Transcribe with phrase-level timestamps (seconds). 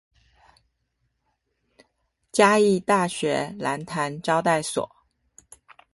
[2.31, 4.89] 嘉義大學蘭潭招待所